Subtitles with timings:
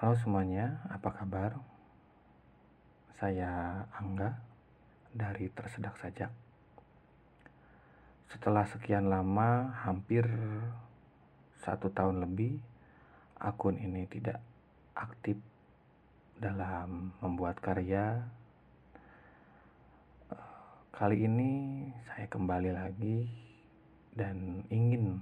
[0.00, 1.60] Halo semuanya, apa kabar?
[3.20, 4.32] Saya Angga
[5.12, 6.32] dari Tersedak Sajak.
[8.32, 10.24] Setelah sekian lama, hampir
[11.60, 12.56] satu tahun lebih,
[13.44, 14.40] akun ini tidak
[14.96, 15.36] aktif
[16.40, 18.24] dalam membuat karya.
[20.96, 21.52] Kali ini
[22.08, 23.28] saya kembali lagi
[24.16, 25.20] dan ingin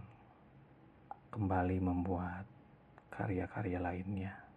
[1.34, 2.46] kembali membuat
[3.11, 4.47] karya-karya lainnya.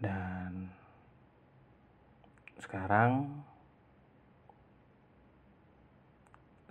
[0.00, 0.72] Dan
[2.56, 3.44] sekarang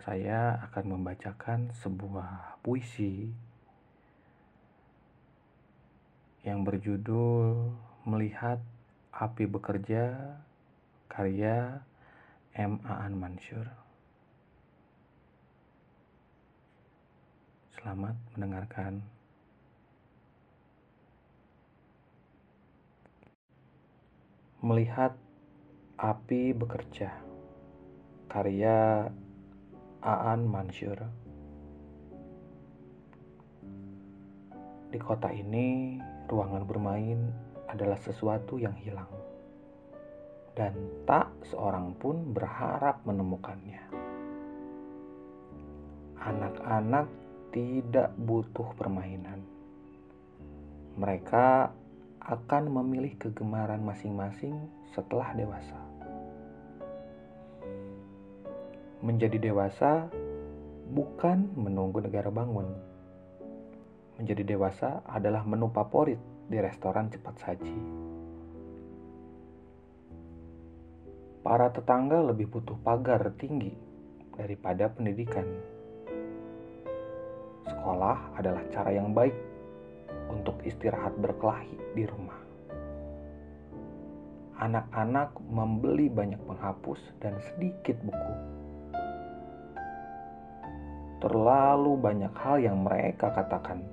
[0.01, 3.29] saya akan membacakan sebuah puisi
[6.41, 7.70] yang berjudul
[8.09, 8.57] Melihat
[9.13, 10.34] Api Bekerja
[11.05, 11.85] karya
[12.57, 12.81] M.
[12.81, 13.70] Aan Mansur.
[17.77, 19.18] Selamat mendengarkan.
[24.70, 25.17] Melihat
[25.98, 27.09] Api Bekerja.
[28.29, 29.09] Karya
[29.98, 31.09] Aan Mansur.
[34.93, 35.98] Di kota ini,
[36.29, 37.34] ruangan bermain
[37.65, 39.09] adalah sesuatu yang hilang.
[40.53, 43.89] Dan tak seorang pun berharap menemukannya.
[46.29, 47.09] Anak-anak
[47.49, 49.41] tidak butuh permainan.
[50.93, 51.73] Mereka
[52.30, 54.54] akan memilih kegemaran masing-masing
[54.94, 55.82] setelah dewasa.
[59.02, 60.05] Menjadi dewasa
[60.94, 62.70] bukan menunggu negara bangun.
[64.22, 67.78] Menjadi dewasa adalah menu favorit di restoran cepat saji.
[71.41, 73.74] Para tetangga lebih butuh pagar tinggi
[74.38, 75.47] daripada pendidikan.
[77.66, 79.48] Sekolah adalah cara yang baik
[80.63, 82.40] istirahat berkelahi di rumah.
[84.59, 88.35] Anak-anak membeli banyak penghapus dan sedikit buku.
[91.19, 93.83] Terlalu banyak hal yang mereka katakan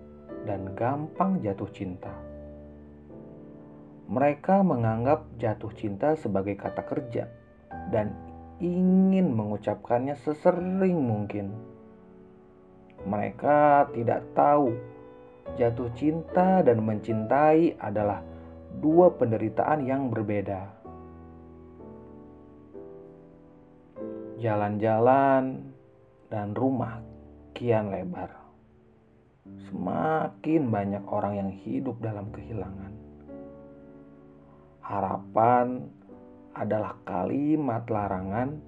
[0.47, 2.11] dan gampang jatuh cinta.
[4.07, 7.27] Mereka menganggap jatuh cinta sebagai kata kerja
[7.91, 8.15] dan
[8.63, 11.51] ingin mengucapkannya sesering mungkin.
[13.07, 14.96] Mereka tidak tahu
[15.57, 18.21] Jatuh cinta dan mencintai adalah
[18.77, 20.69] dua penderitaan yang berbeda.
[24.37, 25.73] Jalan-jalan
[26.29, 27.01] dan rumah
[27.57, 28.37] kian lebar.
[29.73, 32.93] Semakin banyak orang yang hidup dalam kehilangan.
[34.85, 35.89] Harapan
[36.53, 38.61] adalah kalimat larangan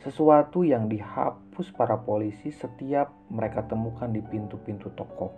[0.00, 1.41] sesuatu yang dihapus
[1.76, 5.28] para polisi setiap mereka temukan di pintu-pintu toko.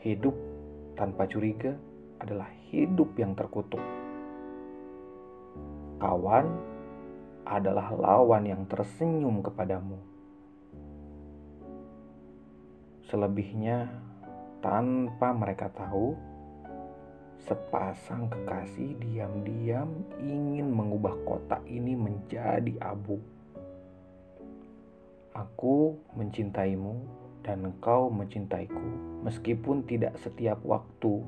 [0.00, 0.32] Hidup
[0.96, 1.76] tanpa curiga
[2.16, 3.80] adalah hidup yang terkutuk.
[6.00, 6.48] Kawan
[7.44, 10.00] adalah lawan yang tersenyum kepadamu.
[13.12, 13.90] Selebihnya,
[14.64, 16.16] tanpa mereka tahu,
[17.40, 19.88] Sepasang kekasih diam-diam
[20.20, 23.16] ingin mengubah kota ini menjadi abu.
[25.32, 27.00] Aku mencintaimu
[27.40, 28.84] dan engkau mencintaiku,
[29.24, 31.24] meskipun tidak setiap waktu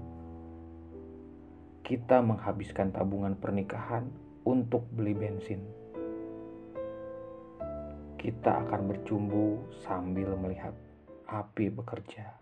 [1.83, 4.07] kita menghabiskan tabungan pernikahan
[4.45, 5.65] untuk beli bensin.
[8.21, 10.77] Kita akan bercumbu sambil melihat
[11.27, 12.42] api bekerja.